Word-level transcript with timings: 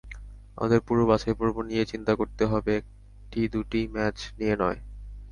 আমাদের 0.57 0.79
পুরো 0.81 1.03
বাছাইপর্ব 1.05 1.55
নিয়েই 1.61 1.85
চিন্তা 1.85 2.13
করতে 2.15 2.43
হবে, 2.45 2.73
একটি-দুটি 2.77 3.79
ম্যাচ 3.87 4.17
নিয়ে 4.37 4.55
নয়। 4.59 4.79